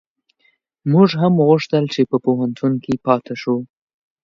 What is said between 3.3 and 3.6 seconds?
شو